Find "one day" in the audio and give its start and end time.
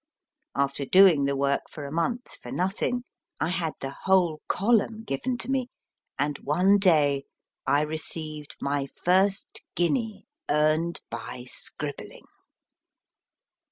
6.39-7.25